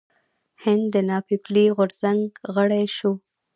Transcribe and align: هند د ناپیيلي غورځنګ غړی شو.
هند 0.63 0.85
د 0.93 0.95
ناپیيلي 1.09 1.65
غورځنګ 1.77 2.21
غړی 2.55 2.83
شو. 2.97 3.11